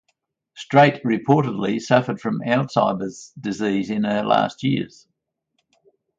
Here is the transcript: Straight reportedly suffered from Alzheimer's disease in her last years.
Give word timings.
Straight 0.55 1.03
reportedly 1.03 1.79
suffered 1.79 2.19
from 2.19 2.39
Alzheimer's 2.41 3.31
disease 3.39 3.91
in 3.91 4.03
her 4.03 4.23
last 4.23 4.63
years. 4.63 5.05